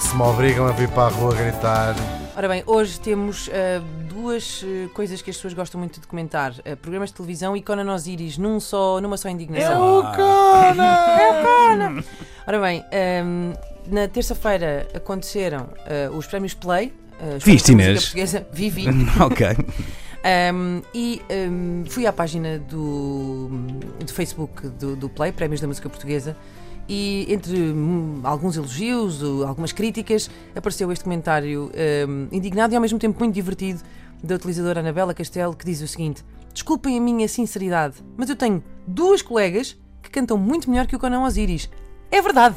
[0.00, 1.94] se me obrigam a vir para a rua gritar.
[2.36, 3.50] Ora bem, hoje temos uh,
[4.08, 7.62] duas uh, coisas que as pessoas gostam muito de comentar: uh, programas de televisão e
[7.62, 9.72] Conan Osiris, num só, numa só indignação.
[9.72, 12.02] É o Conan!
[12.46, 12.82] Ora bem,
[13.24, 13.52] um,
[13.86, 15.68] na terça-feira aconteceram
[16.16, 16.92] os prémios Play.
[17.20, 18.04] Uh, Viste, Inês?
[18.04, 18.46] Portuguesa.
[18.52, 18.86] Vivi.
[19.20, 19.48] ok.
[20.54, 23.48] Um, e um, fui à página do,
[23.98, 26.36] do Facebook do, do Play, Prémios da Música Portuguesa,
[26.90, 31.70] e entre hum, alguns elogios, algumas críticas, apareceu este comentário
[32.08, 33.80] um, indignado e ao mesmo tempo muito divertido
[34.20, 38.60] da utilizadora Anabela Castelo, que diz o seguinte: Desculpem a minha sinceridade, mas eu tenho
[38.84, 41.70] duas colegas que cantam muito melhor que o Conan Osiris.
[42.10, 42.56] É verdade!